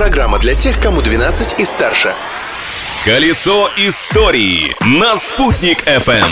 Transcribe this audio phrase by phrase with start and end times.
[0.00, 2.14] Программа для тех, кому 12 и старше.
[3.04, 6.24] Колесо истории на «Спутник FM.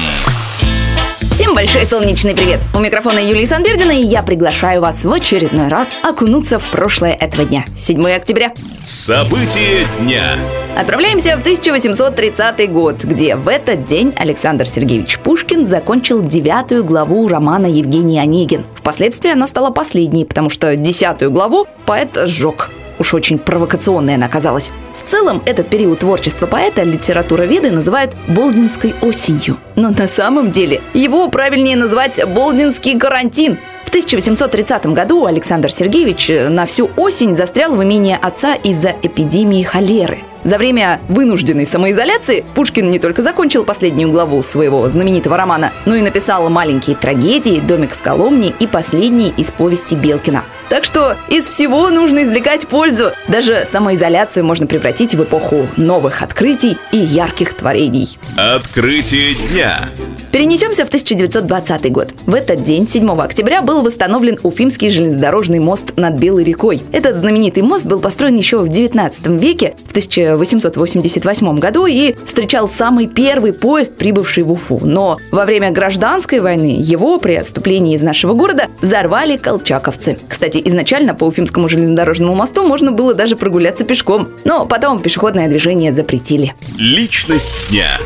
[1.33, 2.61] Всем большой солнечный привет!
[2.75, 7.45] У микрофона Юлии Санбердина, и я приглашаю вас в очередной раз окунуться в прошлое этого
[7.45, 7.67] дня.
[7.77, 8.55] 7 октября.
[8.87, 10.39] События дня.
[10.75, 17.67] Отправляемся в 1830 год, где в этот день Александр Сергеевич Пушкин закончил девятую главу романа
[17.67, 18.65] Евгений Онегин.
[18.77, 22.71] Впоследствии она стала последней, потому что десятую главу поэт сжег.
[22.99, 24.73] Уж очень провокационная она оказалась.
[24.97, 29.59] В целом, этот период творчества поэта литературоведы называют «болдинской осенью».
[29.77, 36.67] Но на самом деле его правильнее назвать «болдинский карантин», в 1830 году Александр Сергеевич на
[36.67, 40.25] всю осень застрял в имении отца из-за эпидемии холеры.
[40.49, 46.01] За время вынужденной самоизоляции Пушкин не только закончил последнюю главу своего знаменитого романа, но и
[46.01, 50.45] написал маленькие трагедии, домик в Коломне и последние из повести Белкина.
[50.71, 53.11] Так что из всего нужно извлекать пользу.
[53.27, 58.19] Даже самоизоляцию можно превратить в эпоху новых открытий и ярких творений.
[58.39, 59.91] Открытие дня.
[60.33, 62.15] Перенесемся в 1920 год.
[62.27, 66.83] В этот день, 7 октября, был восстановлен Уфимский железнодорожный мост над Белой рекой.
[66.93, 69.93] Этот знаменитый мост был построен еще в 19 веке, в
[70.39, 74.81] 1888 году, и встречал самый первый поезд, прибывший в Уфу.
[74.83, 80.19] Но во время гражданской войны его при отступлении из нашего города взорвали колчаковцы.
[80.29, 85.93] Кстати, изначально по Уфимскому железнодорожному мосту можно было даже прогуляться пешком, но потом пешеходное движение
[85.93, 86.55] запретили.
[86.79, 87.99] Личность дня.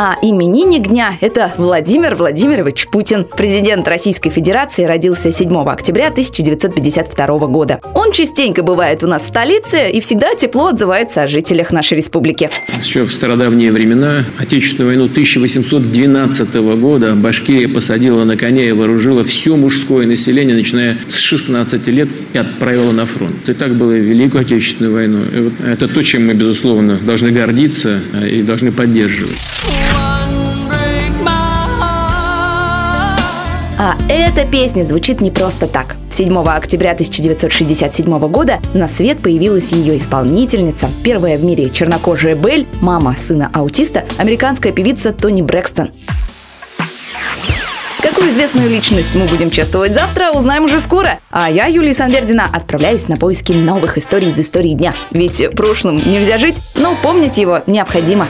[0.00, 3.24] А именинник дня– это Владимир Владимирович Путин.
[3.24, 7.80] Президент Российской Федерации родился 7 октября 1952 года.
[7.94, 12.48] Он частенько бывает у нас в столице и всегда тепло отзывается о жителях нашей республики.
[12.80, 19.56] Еще в стародавние времена, Отечественную войну 1812 года, Башкирия посадила на коня и вооружила все
[19.56, 23.48] мужское население, начиная с 16 лет, и отправила на фронт.
[23.48, 25.24] И так было и Великую Отечественную войну.
[25.24, 29.57] И вот это то, чем мы, безусловно, должны гордиться а, и должны поддерживать.
[33.80, 35.94] А эта песня звучит не просто так.
[36.12, 43.14] 7 октября 1967 года на свет появилась ее исполнительница, первая в мире чернокожая Белль, мама
[43.16, 45.92] сына аутиста, американская певица Тони Брэкстон.
[48.02, 51.20] Какую известную личность мы будем чествовать завтра, узнаем уже скоро.
[51.30, 54.92] А я, Юлия Санвердина, отправляюсь на поиски новых историй из истории дня.
[55.12, 58.26] Ведь прошлым нельзя жить, но помнить его необходимо.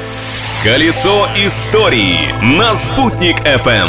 [0.62, 3.88] Колесо истории на «Спутник FM.